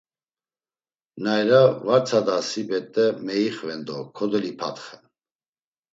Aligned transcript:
Nayla 1.23 1.61
var 1.85 2.01
tsadasi 2.05 2.61
bet̆e 2.69 3.05
meixven 3.25 3.79
do 3.87 3.97
kodolipatxen. 4.15 5.01